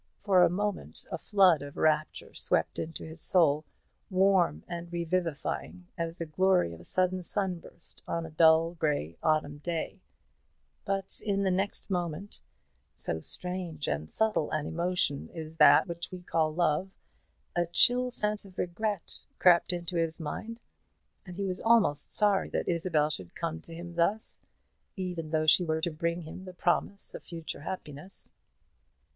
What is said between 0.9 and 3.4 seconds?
a flood of rapture swept into his